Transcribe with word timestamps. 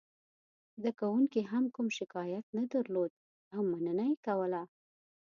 زده 0.77 0.91
کوونکو 0.99 1.39
هم 1.51 1.63
کوم 1.75 1.87
شکایت 1.99 2.45
نه 2.57 2.63
درلود 2.73 3.11
او 3.53 3.59
مننه 3.71 4.03
یې 4.09 4.15
کوله. 4.25 4.63